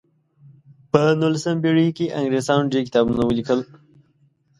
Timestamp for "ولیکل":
3.25-3.59